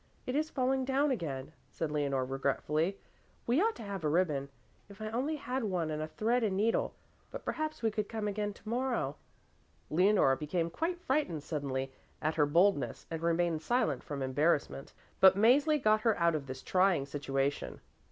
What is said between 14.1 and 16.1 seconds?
embarrassment. But Mäzli got